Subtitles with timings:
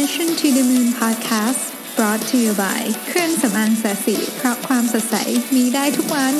[0.00, 1.62] Mission to the Moon Podcast
[1.96, 5.16] brought to you by เครื่องสำอางศศิเพราะความสดใส
[5.54, 6.34] มีได้ทุกวัน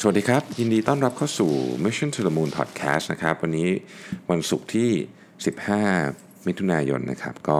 [0.00, 1.52] สวัสดีครับ ยินดีต้อนรับเข้าสู่
[1.84, 3.68] Mission to the Moon Podcast นะครับ วันนี้
[4.30, 4.90] วันศุกร์ที่
[5.68, 7.58] 15 มิถุนายนนะครับ ก็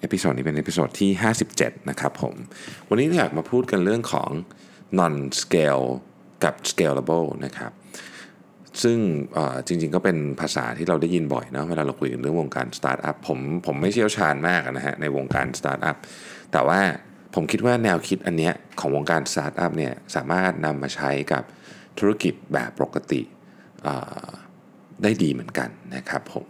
[0.00, 1.10] episode นี้เป็น episode ที่
[1.50, 2.34] 57 นะครับผม
[2.88, 4.30] วันนี้อยากมาพูดกันเรื่องของ
[4.98, 5.86] non scale
[6.44, 7.72] กับ scalable นะครับ
[8.82, 8.98] ซึ่ง
[9.66, 15.96] จริงๆก็เป็นภาษาที่เราได้ยินบ่อยเนาะเวลาเราคุยกันเรื่องวงการสตาร์ทอัพผมผมไม่เชี่ยวชาญมากนะฮะในวงการสตาร์ทอัพ
[16.52, 16.80] แต่ว่า
[17.34, 21.42] ผมคิดว่าแนวคิดอันเนี้ยของวงการสตาร์ทอัพเนี่ยสามารถนำมาใช้กับ
[21.98, 23.20] ธุรกิจแบบปกติ
[25.02, 26.46] ได้ดีเหมือนกันนะครับผม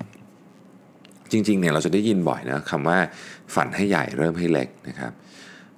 [1.30, 2.98] จริงๆเนี่ยเราจะได้ยินบ่อยนะคำว่า
[3.54, 5.12] ฝันให้ใหญ่เริ่มให้เล็กนะครับ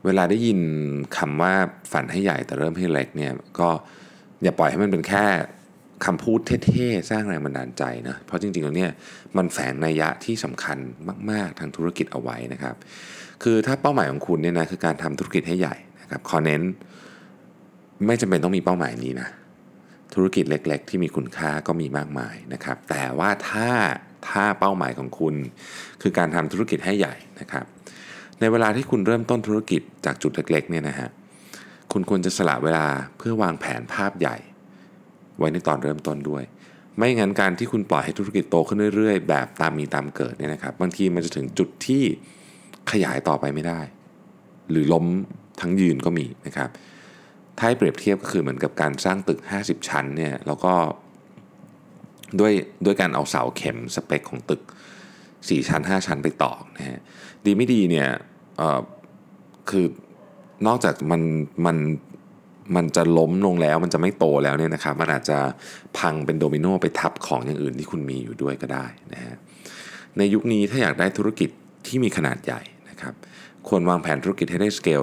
[0.04, 0.60] เวลาได้ยิน
[1.18, 1.54] คำว่า
[1.92, 3.70] ฝันให้ใหญ่แต่เริ่มให้เล็กเนี่ยก็
[4.42, 5.24] อย่าปล่อยให้มันเป็นแค่
[6.06, 8.92] คำพูดเท่ๆ สร้างแรงบันดาลใจนะ เพราะจริงๆแล้วเนี่ย
[9.36, 10.78] มันแฝงนัยยะที่สำคัญ
[11.30, 12.74] มากๆ ทางธุรกิจเอาไว้นะครับ
[13.42, 16.62] คือถ้าเป้าหมายของคุณเนี่ยนะคือการทำธุรกิจให้ใหญ่นะครับขอเน้น
[18.06, 19.28] ไม่จำเป็นต้องมีเป้าหมายนี้นะ
[20.14, 23.68] ธุรกิจเล็กๆ ที่มีคุณค่าก็มีมากมายนะครับ แต่ว่าถ้า
[24.28, 25.34] ถ้าเป้าหมายของคุณ
[26.02, 27.64] คือการทำธุรกิจให้ใหญ่นะครับ
[28.40, 31.08] ในเวลาที่คุณเริ่มต้นธุรกิจจากจุดเล็กๆเนี่ยนะฮะ
[31.92, 32.86] คุณควรจะสละเวลา
[33.18, 34.36] เพื่อวางแผนภาพใหญ่
[35.38, 36.44] ไว้ในตอนเริ่มต้นด้วย
[36.96, 42.02] ไม่งั้นการที่คุณปล่อยให้ธุรกิจโตขึ้นเรื่อยๆ แบบตามมีตามเกิดเนี่ยนะครับ บางทีมันจะถึงจุดที่
[42.90, 43.80] ขยายต่อไปไม่ได้
[44.70, 45.06] หรือล้ม
[45.60, 46.68] ทั้งยืนก็มีนะครับ
[47.58, 50.74] ถ้าให้เปรียบเทียบก็คือเหมือนกับการสร้างตึก 50 ชั้นเนี่ยแล้วก็
[52.40, 52.52] ด้วย
[52.84, 54.62] ด้วยการเอาเสาเข็มสเปคของตึก
[55.14, 57.00] 4 ชั้น 5 ชั้นไปตอกนะฮะ
[57.44, 58.08] ดีไม่ดีเนี่ย
[59.70, 59.86] คือ
[60.66, 61.22] นอกจากมัน
[61.66, 61.76] มัน
[62.76, 65.38] มันจะล้มลงแล้วมันจะไม่โตแล้วเนี่ยนะครับมันอาจจะ
[65.98, 69.36] พังเป็นโดมิโนไปทับของอย่างอื่นที่คุณมีอยู่ด้วยก็ได้นะฮะ
[70.18, 71.50] ในยุคนี้ถ้าอยากได้ธุรกิจ
[71.86, 72.60] ที่มีขนาดใหญ่
[72.90, 73.14] นะครับ
[73.68, 75.02] ควรวางแผนธุรกิจให้ได้สเกล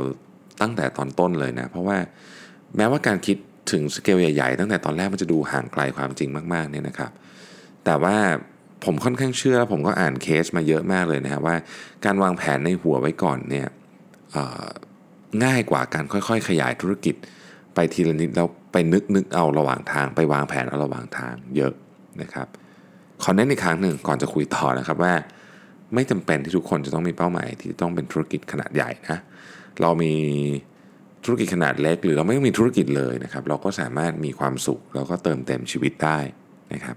[0.61, 1.97] ตั้งแต่ตอนต้นเลยนะ เพราะว่า
[2.77, 3.38] แม้ว่าการคิด
[3.71, 7.11] ถึงสเกลใหญ่ๆ ตั้งแต่ตอนแรกมันจะดูห่างไกลความจริงมากๆเนี่ยนะครับ
[7.85, 8.15] แต่ว่า
[8.85, 11.55] ผมค่อนข้างเชื่อ ผมก็อ่านเคสมาเยอะมากเลยนะครับว่า
[12.05, 13.67] การวางแผนในหัวไว้ก่อนเนี่ย
[15.44, 17.16] ง่ายกว่าการค่อยๆ ขยายธุรกิจ
[17.75, 21.73] ไปทีละนิดแล้วไปนึกนึกเอาระหว่างทางไปวางแผนเอาระหว่างทางเยอะ
[22.22, 22.47] นะครับ
[23.23, 25.13] ขอเน้นอีกครั้งหนึ่งก่อนจะคุยต่อนะครับว่า
[25.94, 29.19] ไม่จำเป็นที่ทุกคนจะต้องมีเป้าหมายที่ต้องเป็นธุรกิจขนาดใหญ่นะ
[29.81, 30.13] เรามี
[31.25, 36.19] ธุรกิจขนาดเล็ก หรือเราไม่ต้องมีธุรกิจเลยนะครับ เราก็สามารถมีความสุขแล้วก็เติมเต็มชีวิตได้
[36.74, 36.95] นะครับ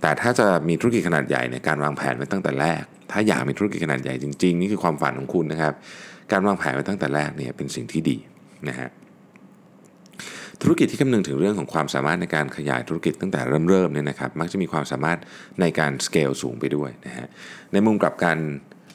[0.00, 5.74] แต่ถ้าจะมีธุรกิจขนาดใหญ่ในยการวางแผนไว้ตั้งแต่แรก ถ้าอยากมีธุรกิจขนาดใหญ่จริงๆ นี่คือความฝันของคุณนะครับ
[6.32, 8.16] การวางแผนไว้ตั้งแต่แรกเนี่ยเป็นสิ่งที่ดี
[8.68, 8.88] นะฮะ
[10.62, 15.18] ธุรกิจที่คำนึงถึงเรื่องของความสามารถในการขยายธุรกิจตั้งแต่เริ่มๆเนี่ยนะครับมักจะมีความสามารถ
[15.60, 17.26] ในการสเกลสูงไปด้วยนะฮะ
[17.72, 18.36] ในมุมกลับกัน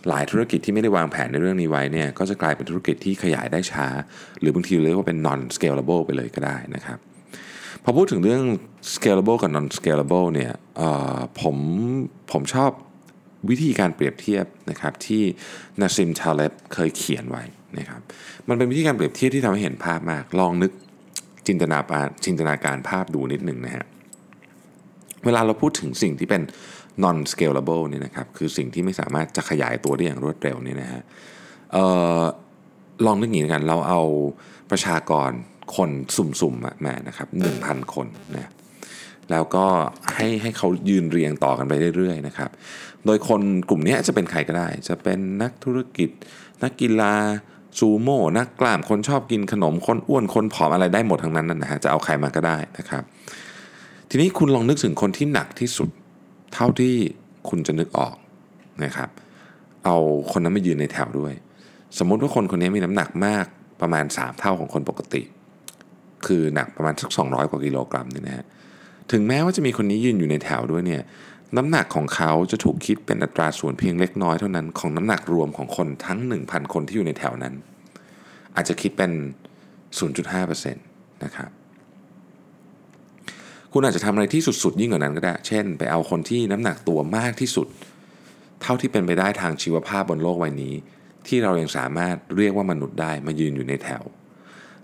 [0.09, 3.88] หลายธุรกิจที่ไม่ได้วางแผนในเรื่องนี้ไว้เนี่ยก็จะกลายเป็นธุรกิจที่ขยายได้ช้า
[4.40, 6.97] หรือบางทีเรียกว่าเป็น non scalable ไปเลยก็ได้นะครับ
[7.84, 8.44] พอพูดถึงเรื่อง
[8.94, 10.52] scalable กับ non scalable เนี่ย
[11.41, 11.57] ผม
[12.31, 12.72] ผมชอบ
[13.50, 15.23] วิธีการเปรียบเทียบนะครับที่
[15.81, 17.44] นาซิมชาเลบเคยเขียนไว้
[17.78, 18.01] นะครับ
[18.47, 20.72] มันเป็นวิธีการเปรียบเทียบที่ทำให้เห็นภาพมาก ลองนึก
[21.47, 23.85] จินตนาการจินตนาการภาพดูนิดหนึ่งนะฮะ
[25.25, 26.44] เวลาเราพูดถึงสิ่งที่เป็น
[27.03, 31.01] non scalable เนี่ยนะครับคือสิ่งที่ไม่สามารถจะขยายตัวได้อย่างรวดเร็วเนี่ยนะฮะ
[31.75, 31.78] อ
[32.22, 32.23] อ
[33.05, 34.01] ลองนึกอย่างนี้กันเราเอา
[34.72, 35.31] ประชากร
[35.75, 37.28] คนสุ่มๆมานะครับ
[37.61, 38.51] 1,000คนนะ
[39.31, 39.65] แล้วก็
[40.15, 42.49] ให้ให้เขายืนเรียงต่อกันไปเรื่อยๆนะครับ
[43.05, 46.09] โดยคนกลุ่มนี้จะเป็นใครก็ได้ จะเป็นนักธุรกิจ
[46.63, 47.13] นักกีฬา
[47.79, 53.03] ซูโม่นักกล้ามคนชอบกินขนมคนอ้วนคนผอมอะไรได้หมดทั้งนั้นนะฮะจะเอาใครมาก็ได้นะครับ
[54.09, 55.89] ทีนี้คุณลองนึกถึงคนที่หนักที่สุด
[56.53, 56.95] เท่าที่
[57.49, 58.15] คุณจะนึกออก
[58.83, 59.09] นะครับ
[59.85, 59.97] เอา
[60.31, 61.33] คนนั้นมายืนในแถวด้วย
[61.97, 63.45] สมมุติว่าคนคนนี้มีน้ำหนักมาก
[63.81, 65.21] ประมาณ 3 เท่าของคนปกติ
[66.25, 68.45] คือหนักประมาณสัก200 กว่ากิโลกรัมนี่นะฮะ
[69.11, 71.02] ถึงแม้ว่าจะมีคนนี้ยืนอยู่ในแถวด้วยเนี่ย
[71.57, 77.53] น้ำหนักของเขาจะถูกคิดเป็นอัตราส่วนเพียงเล็กน้อยเท่านั้นของน้ำหนักรวมของคนทั้ง 1,000 คนที่อยู่ในแถวนั้น
[78.55, 79.11] อาจจะคิดเป็น
[79.97, 81.49] 0.5%นะครับ
[83.72, 87.67] คุณอาจจะทำอะไรที่สุดๆยิ่งกว่านั้นก็ได้ เช่น ไปเอาคนที่น้ำหนักตัวมากที่สุด
[88.61, 90.73] เท่าที่เป็นไปได้ทางชีวภาพบนโลกใบนี้
[91.28, 94.03] ที่เรายังสามารถเรียกว่ามนุษย์ได้มายืนอยู่ในแถว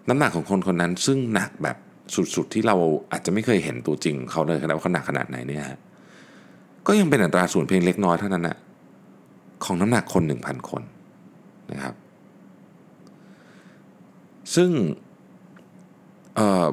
[0.10, 1.78] น้ำหนักของคนคนนั้นซึ่งหนักแบบ
[2.16, 2.76] สุดๆที่เรา
[3.12, 5.80] อาจจะไม่เคยเห็นตัวจริงเขาเลยนะว่าเขาหนักขนาดไหนเนี่ยฮะ
[6.88, 8.58] ก็ยังเป็นอัตราส่วนเพียงเล็กน้อยเท่านั้นนะ
[9.66, 10.84] ของน้ำหนักคน 1,000 คน
[11.72, 11.96] นะครับ
[14.56, 14.70] ซึ่ง
[16.36, 16.66] เอ่อ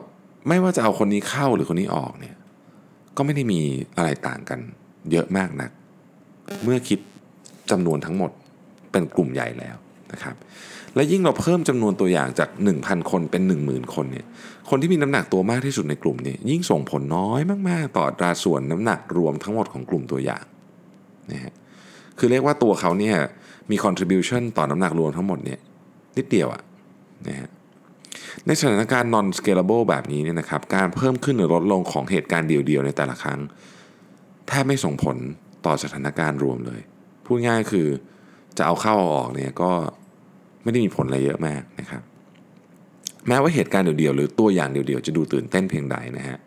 [0.49, 2.37] ไม่ว่าจะเอาคนนี้เข้าหรือคนนี้ออกเนี่ย
[3.17, 3.61] ก็ไม่ได้มี
[3.97, 4.61] อะไรต่างกัน
[5.13, 5.71] เยอะมากนัก
[6.65, 6.99] เมื่อคิด
[7.71, 8.31] จำนวนทั้งหมด
[8.91, 9.77] เป็นกลุ่มใหญ่แล้ว
[10.13, 10.35] นะครับ
[10.95, 12.49] และยิ่งเราเพิ่มจำนวนตัวอย่างจาก
[12.79, 14.27] 1,000 คนเป็น 10,000 คนเนี่ย
[14.71, 20.45] คนที่มีน้ำหนักตัวมากที่สุดในกลุ่มเนี่ยยิ่งส่งผลน้อยมาก ๆ ต่อตราส่วนน้ำหนักรวมทั้งหมดของกลุ่มตัวอย่าง
[21.33, 21.53] นะฮะ
[22.19, 23.17] คือเรียกว่าตัวเขาเนี่ย
[23.71, 25.59] มี contribution ต่อน้ำหนักรวมทั้งหมดเนี่ย
[26.17, 26.63] นิดเดียวอะ
[27.29, 27.49] นะฮะ
[28.47, 33.41] ในสถานการณ์ non scalable แบบนี้เนี่ยนะครับการเพิ่มขึ้นหรือลดลงของเหตุการณ์เดียวๆในแต่ละครั้ง
[34.49, 35.17] แทบไม่ส่งผล
[35.67, 36.81] ต่อสถานการณ์รวมเลย
[37.25, 37.89] พูดง่ายคือ
[38.59, 39.73] จะเอาเข้าเอาออกเนี่ยก็
[40.69, 42.03] ไม่ได้มีผลอะไรเยอะมากนะครับ
[43.29, 46.39] แม้ว่าเหตุการณ์เดียวๆหรือตัวอย่างเดียวๆ จะดูตื่นเต้นเพียงใดนะฮะ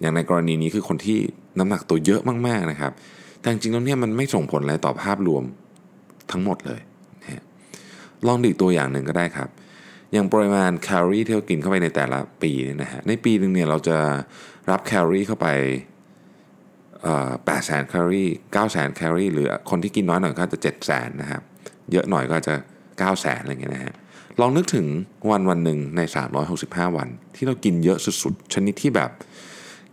[0.00, 1.18] อย่างในกรณีนี้คือคนที่
[1.58, 2.92] น้ำหนักตัวเยอะมากๆนะครับ
[3.40, 5.44] แต่จริงๆแล้วเนี่ยมันไม่ส่งผลอะไรต่อภาพรวม
[6.30, 6.80] ทั้งหมดเลย
[7.22, 7.42] นะฮะ
[8.26, 9.48] ลองดูอีตัวอย่างหนึ่งก็ได้ครับ
[10.12, 13.96] อย่างปริมาณแคลอรี่ที่เรากินเข้าไปในแต่ละปีเนี่ยนะฮะในปีหนึ่งเนี่ยเราจะ
[14.70, 15.48] รับแคลอรี่เข้าไป
[17.46, 21.42] แปดแสนแคลอรี่เก้าแสนแคลอรี่หรือคนที่กินน้อยหน่อยก็จะเจ็ดแสนนะครับ
[21.92, 22.54] เยอะหน่อยก็จะ
[23.00, 23.94] 9 0 0แสนอะไรเงี้ยนะฮะ
[24.40, 24.86] ลองนึกถึง
[25.30, 26.00] วันวันหนึ่งใน
[26.48, 29.10] 365 วัน ที่เรากินเยอะสุดๆ ชนิดที่แบบ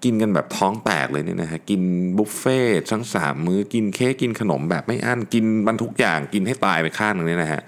[0.03, 1.81] กินกันแบบท้องแตกเลยเนี่ยนะฮะกิน
[2.17, 2.59] บุฟเฟ่
[2.91, 7.61] ทั้งสามมื้อกินเค้กกินขนมแบบไม่อั้นกินบรรทุกอย่างกินให้ตายไปข้างหนึงเนี่ยนะฮะ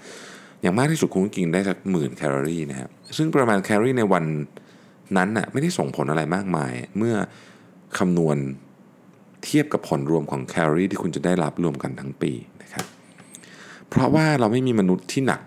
[0.62, 4.24] อย่างมากที่สุดคงกินได้สักหมื่นแคลอรี่นะครับซึ่งประมาณแคลอรี่ในวัน
[5.16, 7.14] นั้นน่ะไม่ได้ส่งผลอะไรมากมาย เมื่อ
[7.98, 8.36] คำนวณ
[9.44, 12.32] เทียบกับผลรวมของแคลอรี่ที่คุณจะได้รับรวมกันทั้งปี
[12.62, 12.84] นะครับ
[14.00, 15.40] ราะว่าเราไม่มีมนุษย์ที่หนัก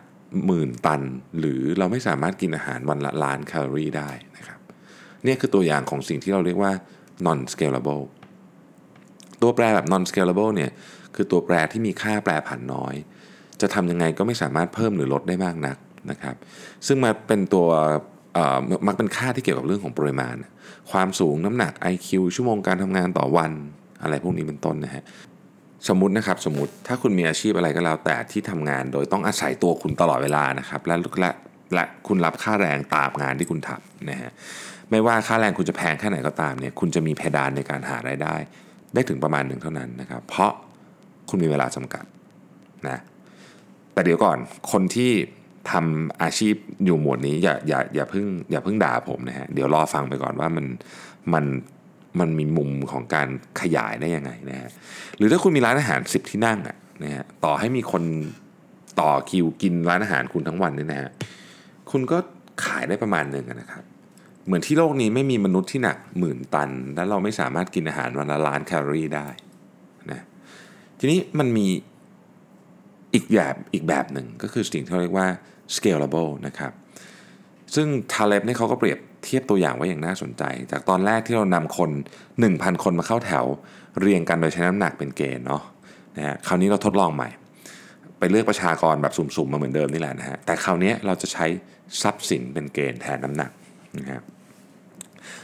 [0.46, 1.02] หมื่นตัน
[1.40, 4.60] หรือเราไม่สามารถกินอาหารวันละล้านแคลอรี่ได้นะครับ
[5.26, 6.72] นี่คือตัวอย่างของสิ่งที่เราเรียกว่า
[7.26, 8.04] non scalable
[9.42, 10.72] ตัวแปรแบบ non scalable เนี่ย
[11.16, 12.96] คือตัวแปรที่มีค่าแปรผันน้อย
[13.62, 15.78] จะทำยังไงก็ไม่สามารถเพิ่มหรือลดได้มากนัก
[16.10, 16.36] นะครับ
[16.88, 17.68] ซึ่งมาเป็นตัว
[18.88, 20.36] มักเป็นค่าที่เกี่ยวกับเรื่องของปริมาณ
[20.92, 23.52] ความสูงน้ำหนัก IQ ชั่วโมงการทำงานต่อวัน
[24.02, 25.04] อะไรพวกนี้เป็นต้นนะฮะ
[25.88, 31.32] สมมตินะครับสมมติถ้าคุณมีอาชีพอะไรก็แล้วแต่ที่ทำงานโดยต้องอาศัยตัวคุณตลอดเวลานะครับและและ
[31.74, 34.32] และคุณรับค่าแรงตามงานที่คุณทำนะฮะ
[34.92, 38.36] ไม่ว่าค่าแรงคุณจะแพงแค่ไหนก็ตามเนี่ยคุณจะมีเพดานในการหารายได้
[38.94, 40.52] ได้ถึงประมาณหนึ่งเท่านั้นนะครับเพราะ
[41.30, 42.04] คุณมีเวลาจำกัด
[42.88, 43.00] นะ
[43.94, 44.38] แต่เดี๋ยวก่อน
[44.72, 45.12] คนที่
[45.72, 46.56] ทำอาชีพ
[46.86, 50.66] อยู่หมวดนี้อย่าอย่าอย่าเพิ่งอย่าเพิ่งด่าผมนะฮะเดี๋ยวรอฟังไปก่อนว่ามัน
[51.34, 51.46] มัน
[52.20, 53.28] มันมีมุมของการ
[53.62, 54.70] ขยายได้ยังไงนะฮะ
[55.18, 58.04] หรือถ้าคุณมีร้านอาหาร 10 ที่นั่งอะนะฮะต่อให้มีคน
[59.02, 61.10] ต่อคิวกินร้านอาหารคุณทั้งวันเนี่ยนะฮะ
[61.92, 62.18] คุณก็
[62.66, 63.84] ขายได้ประมาณหนึ่งนะครับ
[64.46, 69.28] เหมือนที่โลกนี้ไม่มีมนุษย์ที่หนักหมื่นตัน และเราไม่สามารถกินอาหารวันละล้านแคลอรี่ได้
[70.12, 70.22] นะ
[71.00, 71.68] ทีนี้มันมี
[73.14, 75.28] อีกแบบอีกแบบหนึ่งก็คือสิ่งที่เราเรียกว่า
[75.76, 76.72] scalable นะครับ
[77.76, 81.90] ซึ่งทาเลบเนี่ยเขาก็เปรียบเทียบตัวอย่างไว้อย่างน่าสนใจ จากตอนแรกที่เรานำคน
[82.38, 83.46] 1,000 คนมาเข้าแถว
[84.00, 85.64] เรียงกันโดยใช้น้ำหนักเป็นเกณฑ์เนาะ
[86.18, 87.30] นะฮะคราวนี้เราทดลองใหม่
[88.20, 91.46] ไปเลือกประชากรแบบสุ่มๆมาเหมือนเดิมนี่แหละนะฮะแต่คราวนี้เราจะใช้
[92.02, 93.52] ทรัพย์สินเป็นเกณฑ์แทนน้ำหนัก
[93.98, 94.22] นะครับ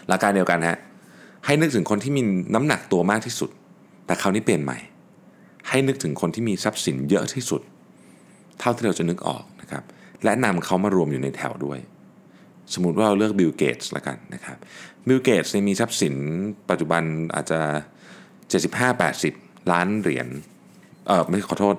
[0.08, 0.78] หลักการเดียวกันฮะ
[1.46, 2.22] ให้นึกถึงคนที่มี
[2.56, 3.50] น้ำหนักตัวมากที่สุด
[4.06, 4.78] แต่คราวนี้เปลี่ยนใหม่
[5.70, 7.62] ให้นึกถึงคนที่มีทรัพย์สินเยอะที่สุด
[8.60, 9.84] เท่าที่เราจะนึกออกนะครับ
[10.24, 11.80] และนำเขามารวมอยู่ในแถวด้วย
[12.74, 14.58] สมมติว่าเราเลือกบิลเกตส์ละกันนะครับ
[15.08, 16.16] บิลเกตส์มีทรัพย์สิน
[16.70, 17.04] ปัจจุบัน
[17.36, 17.60] อาจจะ
[18.86, 20.28] 75-80 ล้านเหรียญ
[21.08, 21.76] เออไม่ขอโทษ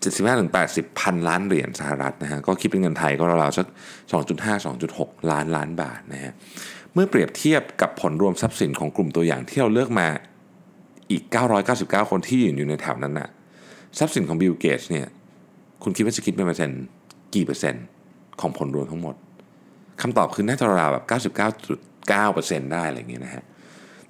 [0.00, 3.66] 75ถึง80 พันล้านเหรียญสหรัฐนะฮะก็คิดเป็นเงินไทยก็ราวๆสัก
[4.68, 6.32] 2.5-2.6 ล้านล้านบาทนะฮะ
[6.94, 10.08] เมื่อเปรียบเทียบกับผลรวมทรัพย์สินของกลุ่มตัวอย่างที่เราเลือกมา
[11.10, 11.22] อีก
[11.66, 13.28] 999 คนที่ยืนอยู่ในแถวนั้นน่ะ
[13.98, 15.06] ทรัพย์สินของบิลเกตส์เนี่ย
[15.82, 16.82] คุณคิดว่าจะคิดเป็นเปอร์เซ็นต์
[17.34, 17.84] กี่เปอร์เซ็นต์
[18.40, 19.14] ของผลรวมทั้งหมด
[20.02, 21.04] คำตอบคือน่าจะราวแบบ
[22.08, 23.44] 99.9%ได้อะไรอย่างเงี้ยนะฮะ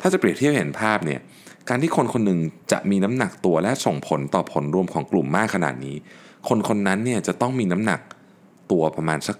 [0.00, 1.20] ถ้าจะเปรียบเทียบเห็นภาพเนี่ย
[1.68, 2.38] การที่คนคนหนึ่ง
[2.72, 5.96] จะมีน้ำหนักตัวและส่งผลต่อผลรวมของกลุ่มมากขนาดนี้
[6.48, 8.00] คนคนนั้นเนี่ยจะต้องมีน้ำหนัก
[8.70, 9.36] ตัวประมาณสัก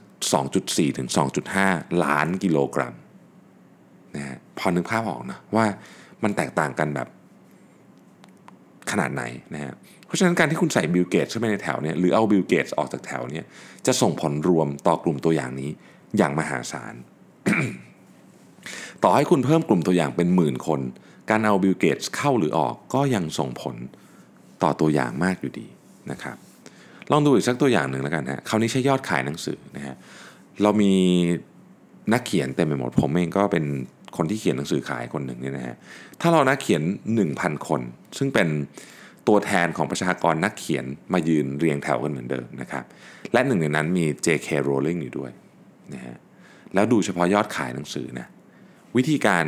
[0.46, 1.08] 2.4 ถึง
[1.54, 2.94] 2.5 ล้านกิโลกรัม
[4.16, 5.66] นะฮะพอนึกภาพออกนะว่า
[6.22, 7.08] มันแตกต่างกันแบบ
[8.90, 9.22] ขนาดไหน
[9.54, 9.72] นะฮะ
[10.06, 13.44] เพราะฉะนั้นการที่คุณใส่บิลเกตส์เข้าไปในแถวเนี่ยหรือเอาบิลเกตส์ออกจากแถวเนี่ย
[13.86, 15.70] จะส่งผลรวมต่อกลุ่มตัวอย่างนี้
[16.16, 16.94] อย่างมหาศาล
[19.02, 20.80] ต่อให้คุณเพิ่มกลุ่มตัวอย่างเป็นหมื่นคน
[21.30, 23.76] การเอาบิลเกตส์เข้าหรือออกก็ยังส่งผล
[24.62, 25.66] ต่อตัวอย่างมากอยู่ดี
[26.10, 26.36] นะครับ
[27.10, 29.96] ลองดูอีกสักตัวอย่างหนึ่งแล้วกันฮะคราวนี้ใช้ยอดขายหนังสือนะฮะ
[30.62, 30.92] เรามี
[32.12, 33.64] นักเขียนเต็มไปหมดผมเองก็เป็น
[34.16, 35.76] คนที่เขียนหนังสือขายคนหนึ่งเนี่ยนะฮะ
[36.20, 36.82] ถ้าเรานักเขียน
[37.24, 37.80] 1,000 คน
[38.18, 38.48] ซึ่งเป็น
[39.28, 42.84] ตัวแทนของประชากรนักเขียนมายืนเรียงแถวกันเหมือนเดิมนะครับ
[43.32, 44.48] และหนึ่งในนั้นมี J.K.
[44.68, 45.32] Rowling อยู่ด้วย
[45.94, 46.16] นะฮะ
[46.74, 48.26] แล้วดูเฉพาะยอดขายหนังสือนะ
[48.96, 49.44] วิธีการ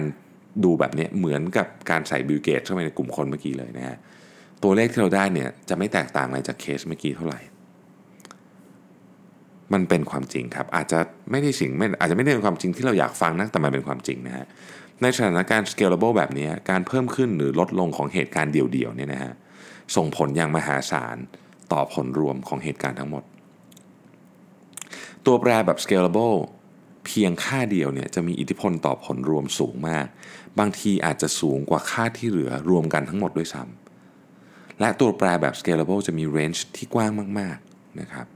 [0.65, 3.97] ดูแบบนี้เหมือนกับการใส่บิลเกตเข้าไปในกลุ่มคนเมื่อกี้เลยนะฮะ
[4.63, 7.41] ตัวเลขที่เราได้เนี่ยจะไม่แตกต่างอะไรจากเคสเมื่อกี้เท่าไหร่
[9.73, 10.99] มันเป็นความจริงครับ อาจจะ
[11.31, 14.47] ไม่ได้สิ่งไม่อาจจะไม่ได้เป็นความจริงที่เราอยากฟังนะแต่มันเป็นความจริงนะฮะ
[15.03, 19.33] ในสถานการณ์ scalable แบบนี้การเพิ่มขึ้นหรือลดลงของเหตุการณ์เดี่ยวๆเนี่ยนะฮะ
[19.97, 21.17] ส่งผลอย่างมหาศาล
[21.73, 23.23] ต่อผลรวมของเหตุการณ์ทั้งหมด
[25.27, 26.37] ตัวแปรแบบ scalable
[27.07, 30.07] เพียงค่าเดียวเนี่ยจะมีอิทธิพลต่อผลรวมสูงมาก
[30.59, 38.27] บางทีอาจจะสูงกว่าค่าที่เหลือรวมกันทั้งหมดด้วยซ้ำและตัวแปรแบบ scalable จะมี range ที่กว้างมากๆนะครับ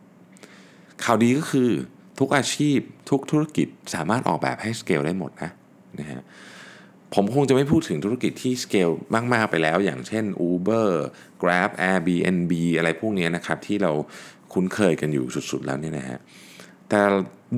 [1.05, 1.71] ข่าวดีก็คือ
[2.19, 2.79] ทุกอาชีพ
[3.11, 5.51] ทุกธุรกิจสามารถออกแบบให้ scale ได้หมดนะ
[6.01, 6.23] นะฮะ
[7.15, 8.95] ผมคงจะไม่พูดถึงธุรกิจที่ scale
[9.33, 10.91] มาก ๆ ไปแล้ว อย่างเช่น Uber
[11.43, 13.93] Grab Airbnb อะไรพวกนี้นะครับ ที่เรา
[14.53, 16.19] คุ้นเคยกันอยู่สุด ๆ แล้วเนี่ยนะฮะ
[16.89, 17.03] แต่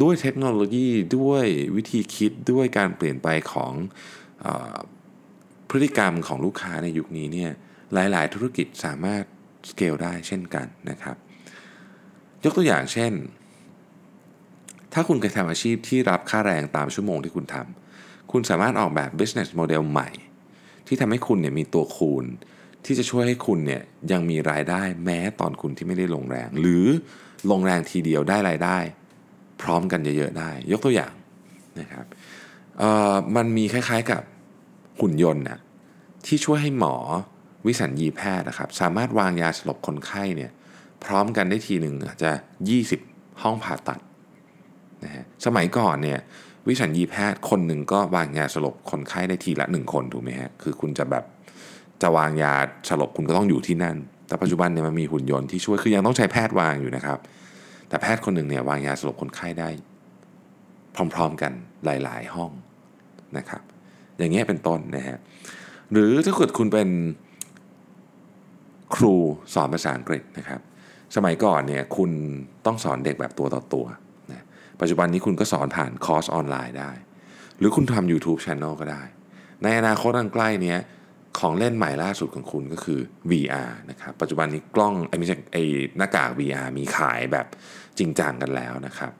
[0.02, 1.44] ด้วยเทคโนโลยีด้วย
[1.76, 3.72] วิธีคิดด้วยการเปลี่ยนไปของ
[4.44, 4.46] อ
[5.68, 7.50] พฤติกรรมของลูกค้าในยุคนี้เนี่ย
[7.92, 9.22] หลาย ๆ ธุรกิจสามารถ
[9.70, 11.16] สเกลได้เช่นกันนะครับ
[12.44, 13.12] ยกตัวอย่างเช่น
[14.92, 20.08] ถ้าคุณเคยทำอาชีพที่รับค่าแรงตามชั่วโมงที่คุณทำคุณสามารถออกแบบ business model ใหม่
[20.86, 22.24] ที่ทำให้คุณเนี่ยมีตัวคูณ
[22.84, 23.82] ที่จะช่วยให้คุณเนี่ย
[24.12, 26.86] ยังมีรายได้แม้ตอนคุณที่ไม่ได้ลงแรง หรือ
[27.50, 28.78] ลงแรงทีเดียวได้รายได้
[29.62, 31.12] พร้อมกันเยอะๆได้ ยกตัวอย่าง
[31.80, 32.06] นะครับ
[33.36, 34.22] มันมีคล้ายๆกับ
[35.00, 35.60] หุ่นยนต์นะ
[36.26, 36.94] ที่ช่วยให้หมอ
[37.66, 40.50] วิสัญญีแพทย์นะครับ สามารถวางยาสลบคนไข้เนี่ย
[41.04, 42.30] พร้อมกันได้ทีหนึ่งอาจจะ
[42.86, 44.00] 20 ห้องผ่าตัด
[45.04, 46.18] นะฮะสมัยก่อนเนี่ย
[46.68, 51.24] วิสัญญีแพทย์คนหนึ่งก็วางยาสลบคนไข้ได้ทีละหนึ่งคนถูกไหมฮะคือคุณจะแบบ
[52.02, 52.54] จะวางยา
[52.88, 53.96] สลบคุณก็ต้องอยู่ที่นั่น
[54.26, 57.18] แต่ปัจจุบันเนี่ยมันมีหุ่นยนต์ที่ช่วยคือยังต้องใช้แพทย์วางอยู่นะครับ
[57.88, 59.68] แต่แพทย์คนหนึ่งเนี่ยวางยาสลบคนไข้ได้
[61.14, 61.52] พร้อมๆกัน
[61.84, 62.50] หลายๆห้อง
[63.36, 63.62] นะครับ
[64.18, 65.18] อย่างเงี้ยเป็นต้นนะฮะ
[65.92, 66.88] หรือถ้าเกิดคุณเป็น
[68.94, 69.14] ครู
[69.54, 70.60] สอนภาษาอังกฤษนะครับ
[71.16, 72.10] สมัยก่อนเนี่ยคุณ
[72.66, 73.86] ต้องสอนเด็กแบบตัวต่อตัว
[74.32, 74.44] นะ
[74.80, 76.92] ปัจจุบันนี้คุณก็สอนผ่านคอร์สออนไลน์ได้
[77.58, 79.02] หรือคุณทำ YouTube Channel ก็ได้
[79.62, 80.76] ในอนาคตอันใกล้นี้
[81.38, 85.62] ของเล่นใหม่ล่าสุดของคุณก็คือ VR นะครับ ปัจจุบันนี้กล้องไอ้ไม่ใช่ไอ้
[85.96, 87.46] หน้ากาก VR มีขายแบบ
[87.98, 89.12] จริงจังกันแล้วนะครับ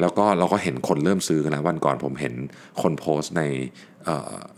[0.00, 2.34] แล้วก็เราก็เห็นคนเริ่มซื้อกันแล้ววันก่อนผมเห็น
[2.82, 3.42] คนโพสต์ใน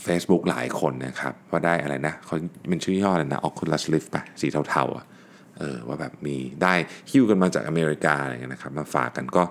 [0.02, 2.36] เฟซบุ๊กหลายคนนะครับ ว่าได้อะไรนะเขา
[2.68, 6.74] เป็นชื่อย่ออะไรนะ Oculus Rift ปะสีเทาๆเออว่าแบบมีได้
[7.10, 9.42] หิ้วกันมาจากอเมริกาอะไรเงี้ยนะครับมาฝากกันก็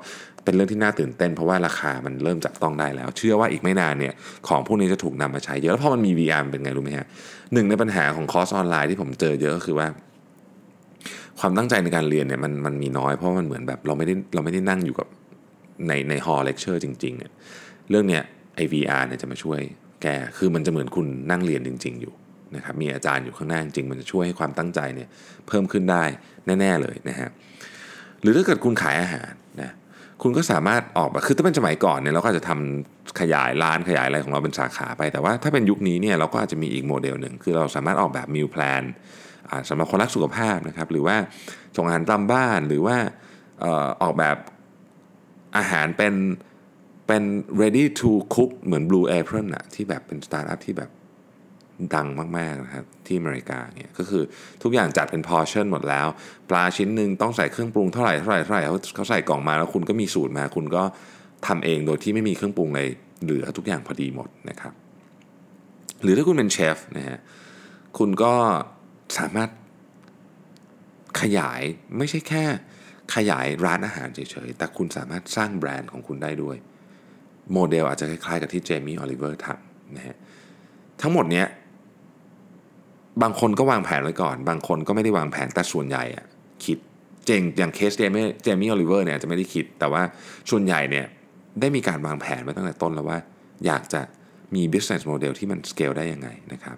[0.44, 4.13] เป็นเรื่องที่น่าตื่นเต้น เพราะว่าราคามันเริ่มจับต้องได้แล้ว เชื่อว่าอีกไม่นานเนี่ย
[4.48, 7.08] ของพวกนี้จะถูกนำมาใช้เยอะแล้วพอมันมี VR เป็นไงรู้ไหมฮะ
[7.53, 9.88] หนึ่งในปัญหาของคอร์สออนไลน์ที่ผมเจอเยอะก็คือว่า
[11.39, 15.08] ความตั้งใจในการเรียนเนี่ยมันมันมีน้อยเพราะมันเหมือนแบบเราไม่ได้เราไม่ได้นั่งอยู่กับ
[15.88, 17.32] ในใน hall lecture จริงๆเนี่ย
[17.89, 18.24] เรื่องเนี้ย
[18.56, 19.60] ไอ VR เนี่ยจะมาช่วย
[20.01, 20.07] แก้
[20.38, 22.13] คือมันจะเหมือนคุณนั่งเรียนจริง ๆ อยู่
[22.56, 25.10] นะครับมีอาจารย์อยู่ข้างหน้าจริงมันจะช่วยให้ความตั้งใจเนี่ย
[25.48, 26.03] เพิ่มขึ้นได้
[26.60, 27.29] แน่ ๆเลยนะฮะ
[28.22, 29.72] หรือถ้าเกิดคุณขายอาหารนะ
[30.22, 38.83] คุณก็สามารถออกมาคือถ้าเป็นสมัยก่อนเนี่ยเราก็จะทำขยายร้านขยายอะไรของเราเป็นสาขาไป แต่ว่าถ้าเป็นยุคนี้เนี่ยเราก็อาจจะมีอีกโมเดลหนึ่งคือเราสามารถออกแบบ meal plan
[39.69, 41.15] สำหรับคนรักสุขภาพนะครับหรือว่า
[41.75, 42.97] ส่งอาหารตามบ้านหรือว่า
[44.01, 44.37] ออกแบบ
[45.57, 46.13] อาหารเป็น
[47.07, 47.23] เป็น
[47.61, 50.89] ready to cook เหมือน Blue Apron อะที่แบบเป็นสตาร์ทอัพที่แบบ
[51.95, 54.23] ดังมาก ๆ นะครับ ที่อเมริกาเนี่ยก็คือ
[54.63, 56.07] ทุกอย่างจัดเป็น portion หมดแล้ว
[56.49, 60.83] ปลาชิ้นหนึ่งต้องใส่เครื่องปรุงเท่าไหร่เท่าไหร่เท่าไหร่เขาเขาใส่กล่องมาแล้วคุณก็มีสูตรมา คุณก็
[61.47, 62.87] ทำเองโดยที่ไม่มีเครื่องปรุงเลย
[63.23, 64.73] เหลือทุกอย่างพอดีหมดนะครับ
[66.03, 67.19] หรือถ้าคุณเป็นเชฟนะฮะ
[67.97, 68.33] คุณก็
[69.17, 69.49] สามารถ
[71.21, 71.61] ขยาย
[71.97, 72.43] ไม่ใช่แค่
[73.15, 76.57] ขยายร้านอาหารเฉยๆ แต่คุณสามารถสร้างแบรนด์ของคุณได้ด้วย
[77.53, 80.15] โมเดลอาจจะคล้ายๆ กับที่เจมี่ออลิเวอร์ทำนะฮะ
[81.01, 81.47] ทั้งหมดเนี้ย
[83.23, 86.25] บางคนก็วางแผนไว้ก่อน บางคนก็ไม่ได้วางแผนแต่ส่วนใหญ่อะ
[86.65, 86.77] คิด
[87.25, 90.01] เองอย่างเคสเจมี่เจมี่ออลิเวอร์เนี่ยจะไม่ได้คิด แต่ว่า
[90.49, 91.05] ส่วนใหญ่เนี่ย
[91.59, 93.19] ได้มีการวางแผนไว้ตั้งแต่ต้นแล้วว่า
[93.65, 94.01] อยากจะ
[94.55, 96.77] มี business model ที่มันสเกลได้ยังไงนะครับ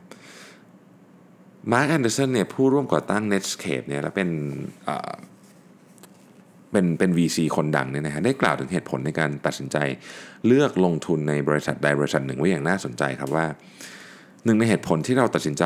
[1.71, 4.29] มาร์คแอนเดอร์สันเนี่ยผู้ร่วมก่อตั้ง Netscape เนี่ยแล้วเป็น
[6.71, 9.77] เป็นเป็น VC คนดังเนี่ยนะฮะได้กล่าวถึงเหตุผลในการตัดสินใจ
[10.47, 13.45] เลือกลงทุนในบริษัทใดบริษัทหนึ่งไว้อย่างน่าสนใจครับว่า
[14.45, 15.63] หนึ่งในเหตุผลที่เราตัดสินใจ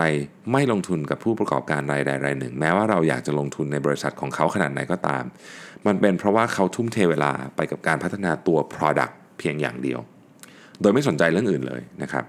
[0.52, 5.24] ไม่ลงทุนกับผู้ประกอบการรายใดรายหนึ่ง แม้ว่าเราอยากจะลงทุนในบริษัทของเขาขนาดไหนก็ตาม
[5.86, 10.00] มันเป็นเพราะว่าเขาทุ่มเทเวลาไปกับการพัฒนาตัว Product เพียงอย่างเดียว
[10.82, 12.26] โดยไม่สนใจเรื่องอื่นเลยนะครับ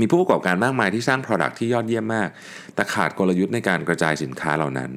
[0.00, 2.28] มีผู้ประกอบการมากมายที่สร้าง Product ที่ยอดเยี่ยมมาก
[2.74, 4.90] แต่ขาดกลยุทธ์ในการกระจายสินค้าเหล่านั้น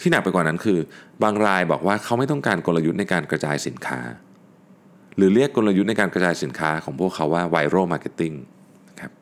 [0.00, 0.78] ที่หนักไปกว่านั้นคือ
[1.22, 4.00] บางรายบอกว่าเขาไม่ต้องการกลยุทธ์ในการกระจายสินค้า
[5.16, 8.32] หรือเรียกกลยุทธ์ในการกระจายสินค้าของพวกเขาว่า viral marketing
[9.00, 9.12] ครับ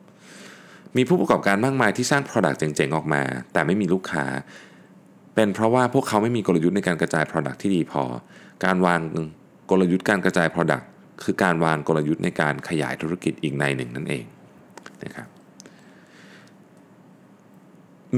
[0.97, 4.25] มีผู้ประกอบการมากมายที่สร้าง Product เจ๋งๆออกมา แต่ไม่มีลูกค้า
[5.35, 8.03] เป็นเพราะว่าพวกเขาไม่มีกลยุทธ์ในการกระจาย Product ที่ดีพอ
[8.65, 9.01] การวาง
[9.71, 10.85] กลยุทธ์การกระจาย Product
[11.25, 14.25] คือการวางกลยุทธ์ในการขยายธุรกิจอีกในหนึ่งนั่นเอง
[15.05, 15.29] นะครับ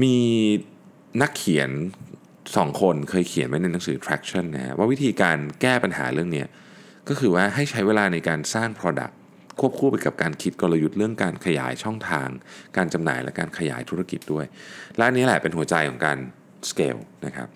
[0.01, 0.17] มี
[1.21, 1.69] นักเขียน
[2.55, 6.45] สองคนเคยเขียนไว้ในหนังสือ traction นะว่าวิธีการแก้ปัญหาเรื่องนี้
[7.09, 9.13] ก็คือว่าให้ใช้เวลาในการสร้าง product
[9.59, 12.27] ควบคู่ไปกับการคิดกลยุทธ์เรื่องการขยายช่องทาง
[12.77, 14.45] การจำหน่ายและการขยายธุรกิจด้วย
[14.97, 16.17] และนนี้แหละเป็นหัวใจของการ
[16.69, 17.47] scale นะครับ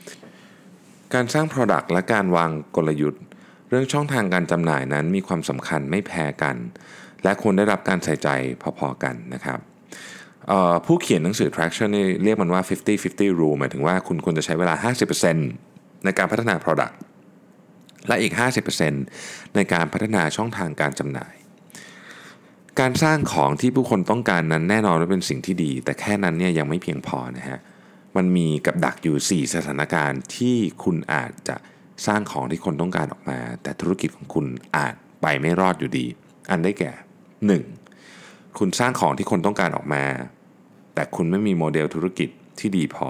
[1.14, 3.24] การสร้าง product และการวางกลยุทธ์
[3.70, 6.56] เรื่องช่องทางการจำหน่ายนั้นมีความสำคัญไม่แพ้กัน
[7.24, 8.30] และควรได้รับการใส่ใจ
[8.80, 9.60] พอๆกันนะครับ
[10.86, 12.62] ผู้เขียนหนังสือ traction นี่เรียกมันว่า
[13.02, 14.92] 50-50 rule หมายถึงว่าคุณควรจะใช้เวลา
[15.40, 16.96] 50%ในการพัฒนา product
[18.08, 18.34] และอีก
[18.94, 21.34] 50%ในการพัฒนาช่องทางการจำหน่าย
[22.80, 27.60] การสร้างของที่ผู้คนต้องการนั้นแน่นอนว่าเป็นสิ่งที่ดี แต่แค่นั้นเนี่ยยังไม่เพียงพอนะฮะ
[28.16, 31.56] มันมีกับดักอยู่ 4 สถานการณ์ที่คุณอาจจะ
[32.08, 34.46] สร้างของที่คนต้องการออกมา แต่ธุรกิจของคุณ
[34.78, 36.06] อาจไปไม่รอดอยู่ดี
[36.50, 36.92] อันได้แก่
[37.48, 38.58] 1.
[38.60, 40.04] คุณสร้างของที่คนต้องการออกมา
[40.94, 43.08] แต่คุณไม่มีโมเดลธุรกิจที่ดีพอ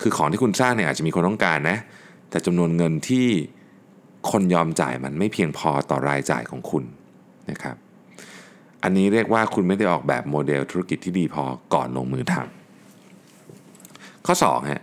[0.00, 1.78] คือของที่คุณสร้างเนี่ยอาจจะมีคนต้องการนะ
[2.30, 3.26] แต่จำนวนเงินที่
[4.30, 6.84] คนยอมจ่ายมันไม่เพียงพอต่อรายจ่ายของคุณ
[7.50, 7.76] นะครับ
[8.82, 11.44] อันนี้เรียกว่าคุณไม่ได้ออกแบบโมเดลธุรกิจที่ดีพอ
[11.74, 14.82] ก่อนลงมือทำข้อ2ฮะ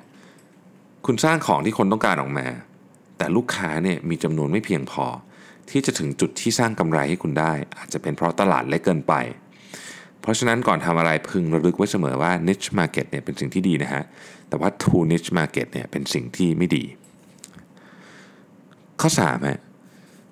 [1.06, 2.48] คุณสร้างของที่คนต้องการออกมา
[3.18, 5.06] แต่ลูกค้าเนี่ยมีจำนวนไม่เพียงพอ
[5.70, 9.14] ที่จะถึงจุดที่สร้างกำไรให้คุณได้ อาจจะเป็นเพราะตลาดเล็กเกินไป
[10.22, 14.04] เพราะฉะนั้นก่อนทำอะไรพึงระลึกไว้เสมอว่า niche market เนี่ยเป็นสิ่งที่ดีนะฮะ
[14.50, 16.84] แต่ว่า too niche market เนี่ยเป็นสิ่งที่ไม่ดี
[19.02, 19.60] ข้อ3ฮะ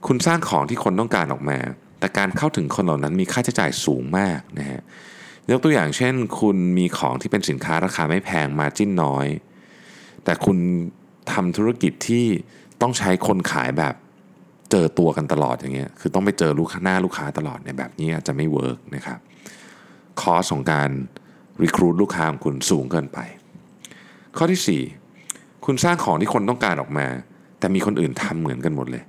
[0.08, 1.58] คุณสร้างของที่คนต้องการออกมา
[2.00, 4.82] แต่การเข้าถึงคนเหล่านั้นมีค่าใช้จ่ายสูงมากนะฮะ
[5.52, 9.28] ยกตัวอย่างเช่น คุณมีของที่เป็นสินค้าราคาไม่แพงมาจิ้นน้อย
[10.24, 10.58] แต่คุณ
[11.34, 12.26] ทำธุรกิจที่
[12.82, 13.94] ต้องใช้คนขายแบบ
[14.72, 19.20] เจอตัวกันตลอดอย่างเงี้ยคือต้องไปเจอลูกค้าหน้าลูกค้าตลอดเนี่ยแบบนี้อาจจะไม่เวิร์กนะครับ
[20.22, 20.90] คอสของการ
[21.64, 23.20] รีคูดลูกค้าของคุณสูงเกินไป
[24.38, 24.82] ข้อที่
[25.26, 27.08] 4 คุณสร้างของที่คนต้องการออกมา
[27.60, 29.04] แต่มีคนอื่นทำเหมือนกันหมดเลย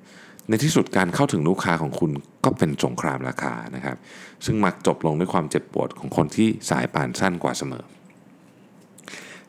[0.48, 2.10] ในที่สุดการเข้าถึงลูกค้าของคุณ
[2.44, 3.96] ก็เป็นสงครามราคานะครับ
[4.44, 7.84] ซึ่งมักจบลงด้วยความเจ็บปวดของคนที่สายป่านสั้นกว่าเสมอ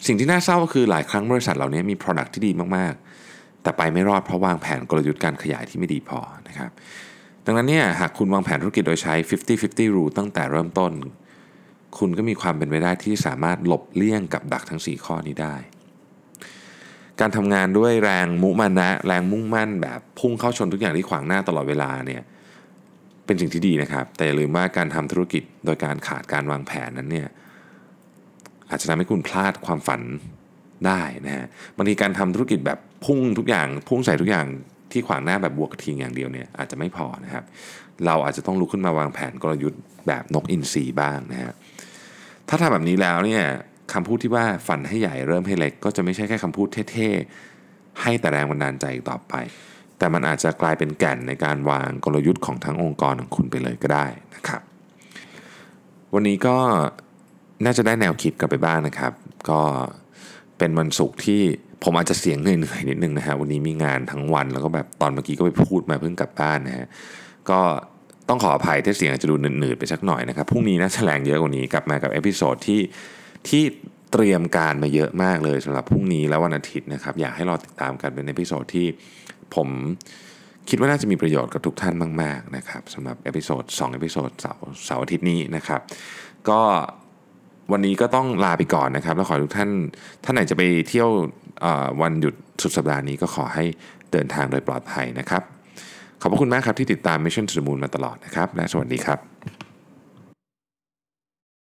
[0.05, 3.05] สิ่งที่น่าเศร้าก็คือหลายครั้งบริษัทเหล่านี้มี Product ที่ดีมากๆ
[3.65, 6.71] แต่ไปไม่รอดเพราะวางแผนกลยุทธ์การขยายที่ไม่ดีพอนะครับ
[7.45, 9.13] ดังนั้นเนี่ยหากคุณวางแผนธุรกิจโดยใช้
[9.55, 10.91] 50-50 rule ตั้งแต่เริ่มต้น
[11.97, 15.55] คุณก็มีความเป็นไปได้ที่สามารถหลบเลี่ยงกับดักทั้ง 4 ข้อนี้ได้
[17.19, 22.23] การทำงานด้วยแรงมุมานะ แรงมุ่งมั่น แบบพุ่งเข้าชนทุกอย่างที่ขวางหน้าตลอดเวลาเนี่ย
[23.25, 27.27] เป็นสิ่งที่ดีนะครับ แต่อย่าลืมว่าการทำธุรกิจโดยการขาดการวางแผนนั้นเนี่ย
[28.69, 30.01] อาจจะทำให้คุณพลาดความฝัน
[30.87, 31.45] ได้นะฮะ
[31.77, 34.45] บางทีการทำธุรกิจแบบพุ่งทุกอย่างพุ่งใส่ทุกอย่าง
[34.91, 37.43] ที่ขวางหน้าแบบบวกทิงอย่างเดียวเนี่ยอาจจะไม่พอนะครับ
[38.05, 41.53] เราอาจจะต้องลุกขึ้นมาวางแผนกลยุทธ์แบบนกอินทรีบ้างนะฮะ
[42.49, 43.43] ถ้าทำแบบนี้แล้วเนี่ย
[43.93, 49.33] คำพูดที่ว่าฝันให้ใหญ่เริ่มให้เล็ก ก็จะไม่ใช่แค่คำพูดเท่ๆให้แต่แรงบันดาลใจต่อไป
[49.97, 54.61] แต่มันอาจจะกลายเป็นแก่นในการวางกลยุทธ์ของทั้งองค์กรของคุณไปเลยก็ได้นะครับ
[56.13, 56.57] วันนี้ก็
[57.65, 59.13] น่าจะได้แนวคิดกลับไปบ้างนะครับ
[59.49, 59.61] ก็
[60.57, 61.41] เป็นวันศุกร์ที่
[61.83, 66.87] ผมอาจจะเสียงเหนื่อยๆนิดนึงนะฮะวันนี้มีงานทั้งวันแล้วก็แบบตอนเมื่อกี้ก็ไปพูดมาเพิ่งกลับบ้านนะฮะ
[67.49, 67.59] ก็
[68.29, 72.81] ต้องขออภัยที่เสียงอาจจะดูหนืดๆไปสักหน่อยนะครับพรุ่งนี้นะแรงเยอะกว่านี้กลับมากับ episode ที่
[73.47, 73.63] ที่
[74.11, 78.87] เตรียมการมาเยอะมากเลยสำหรับพรุ่งนี้และวันอาทิตย์นะครับอยากให้รอติดตามกันเป็น episode ที่
[79.55, 79.67] ผม
[80.69, 85.81] คิดว่าน่าจะมีประโยชน์กับทุกท่านมาก ๆ นะครับสำหรับ episode 2 episode เสาร์เสาร์อาทิตย์นี้นะครับ
[86.49, 86.61] ก็
[87.71, 89.69] วันนี้ก็ต้องลาไปก่อนนะครับ แล้วขอทุกท่าน
[90.23, 91.09] ท่านไหนจะไปเที่ยว
[92.01, 93.63] วันหยุดสุดสัปดาห์นี้ก็ขอให้
[94.11, 95.43] เดินทางโดยปลอดภัยนะครับ
[96.21, 99.54] ขอบพระคุณมากครับที่ติดตาม Mission to the Moon มาตลอดนะครับ และสวัสดีครับ